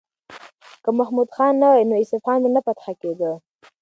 که 0.83 0.89
محمود 0.99 1.29
خان 1.35 1.53
نه 1.61 1.67
وای 1.71 1.83
نو 1.89 1.95
اصفهان 2.03 2.37
به 2.43 2.49
نه 2.55 2.61
فتح 2.65 2.87
کېدو. 3.01 3.31